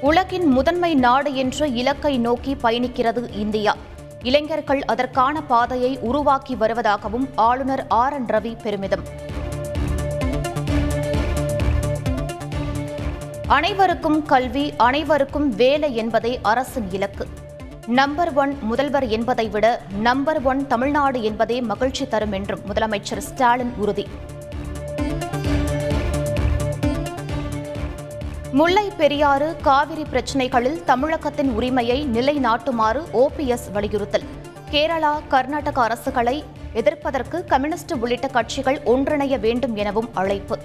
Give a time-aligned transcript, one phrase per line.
[0.00, 3.76] உலகின் முதன்மை நாடு என்ற இலக்கை நோக்கி பயணிக்கிறது இந்தியா.
[4.22, 8.12] இளைஞர்கள் அதற்கான பாதையை உருவாக்கி வருவதாகவும் ஆளுநர் ஆர்.
[8.12, 8.26] என்.
[8.26, 9.02] ரவி பெருமிதம்.
[13.46, 17.28] அனைவருக்கும் கல்வி அனைவருக்கும் வேலை என்பதே அரசின் இலக்கு.
[17.86, 24.06] நம்பர் ஒன் முதல்வர் என்பதை விட நம்பர் ஒன் தமிழ்நாடு என்பதே மகிழ்ச்சி தரும் என்றும் முதலமைச்சர் ஸ்டாலின் உறுதி.
[28.52, 34.22] முல்லை பெரியாறு காவிரி பிரச்சினைகளில் தமிழகத்தின் உரிமையை நிலைநாட்டுமாறு ஓபிஎஸ் வலியுறுத்தல்.
[34.70, 40.58] கேரளா கர்நாடக அரசுகளை எதிர்ப்பதற்கு கம்யூனிஸ்ட் உள்ளிட்ட கட்சிகள் ஒன்றிணைய வேண்டும் எனவும் அழைப்பு.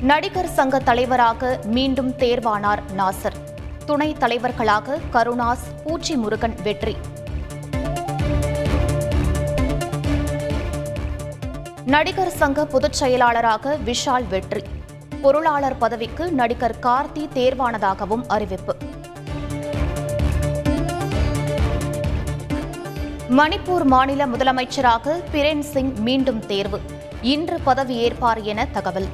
[0.00, 3.34] நடிகர் சங்க தலைவராக மீண்டும் தேர்வானார் நாசர்.
[3.86, 6.96] துணைத் தலைவர்களாக கருணாஸ் பூச்சி முருகன் வெற்றி.
[11.86, 14.62] நடிகர் சங்க பொதுச் செயலாளராக விஷால் வெற்றி.
[15.22, 18.76] பொருளாளர் பதவிக்கு நடிகர் கார்த்தி தேர்வானதாகவும் அறிவிப்பு.
[23.30, 26.80] மணிப்பூர் மாநில முதலமைச்சராக பிரேன் சிங் மீண்டும் தேர்வு.
[27.20, 29.06] இன்று பதவியேற்பார் என தகவல்.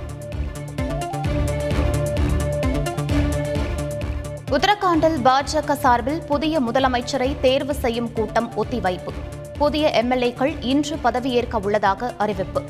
[4.51, 9.13] உத்தரகாண்டில் பாஜக சார்பில் புதிய முதலமைச்சரை தேர்வு செய்யும் கூட்டம் ஒத்திவைப்பு.
[9.59, 12.63] புதிய எம்எல்ஏக்கள் இன்று பதவியேற்க உள்ளதாக அறிவிப்பு.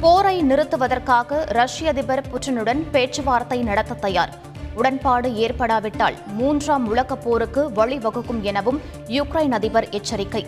[0.00, 4.34] போரை நிறுத்துவதற்காக ரஷ்ய அதிபர் புட்டினுடன் பேச்சுவார்த்தை நடத்த தயார்.
[4.74, 10.46] உடன்பாடு ஏற்படாவிட்டால் மூன்றாம் உலகப் போருக்கு வழிவகுக்கும் எனவும் யுக்ரைன் அதிபர் எச்சரிக்கை.